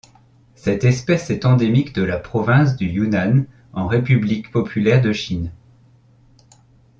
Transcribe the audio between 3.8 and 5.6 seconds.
République populaire de Chine.